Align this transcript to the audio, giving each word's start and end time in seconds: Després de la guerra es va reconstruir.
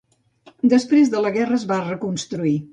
Després 0.73 1.13
de 1.17 1.23
la 1.27 1.33
guerra 1.37 1.61
es 1.61 1.69
va 1.75 1.81
reconstruir. 1.87 2.59